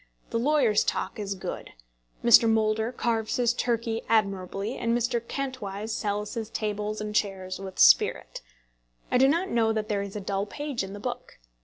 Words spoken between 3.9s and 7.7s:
admirably, and Mr. Kantwise sells his tables and chairs